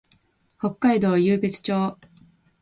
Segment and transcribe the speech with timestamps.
[0.57, 1.99] 北海道湧別町